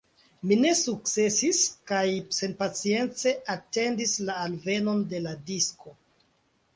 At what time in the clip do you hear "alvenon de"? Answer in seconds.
4.47-5.21